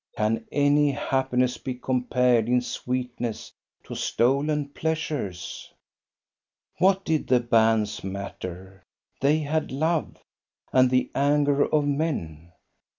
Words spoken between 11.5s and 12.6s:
of men